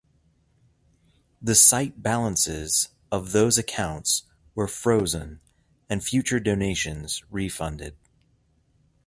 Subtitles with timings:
[1.43, 4.23] The site balances of those accounts
[4.55, 5.41] were frozen
[5.91, 7.95] and future donations refunded.